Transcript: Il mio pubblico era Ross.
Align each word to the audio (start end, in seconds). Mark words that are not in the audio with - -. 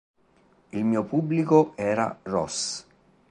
Il 0.71 0.83
mio 0.83 1.03
pubblico 1.03 1.73
era 1.75 2.17
Ross. 2.23 2.87